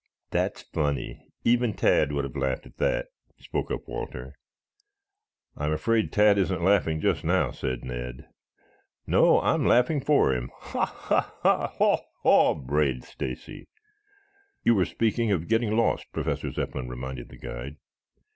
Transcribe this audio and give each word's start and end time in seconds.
"That's 0.31 0.63
funny. 0.63 1.27
Even 1.43 1.75
Tad 1.75 2.11
would 2.11 2.23
have 2.23 2.35
laughed 2.35 2.65
at 2.65 2.77
that," 2.77 3.09
spoke 3.37 3.69
up 3.69 3.87
Walter. 3.87 4.33
"I 5.55 5.65
am 5.67 5.73
afraid 5.73 6.11
Tad 6.11 6.39
isn't 6.39 6.63
laughing 6.63 7.01
just 7.01 7.23
now," 7.23 7.51
said 7.51 7.85
Ned. 7.85 8.27
"No, 9.05 9.39
I'm 9.41 9.63
laughing 9.63 10.01
for 10.01 10.33
him. 10.33 10.49
Ha, 10.57 10.85
ha, 10.87 11.35
ha! 11.43 11.67
Haw, 11.77 11.99
haw!" 12.23 12.55
brayed 12.55 13.03
Stacy. 13.03 13.67
"You 14.63 14.73
were 14.73 14.85
speaking 14.85 15.31
of 15.31 15.47
getting 15.47 15.77
lost," 15.77 16.11
Professor 16.11 16.49
Zepplin 16.51 16.89
reminded 16.89 17.29
the 17.29 17.37
guide. 17.37 17.75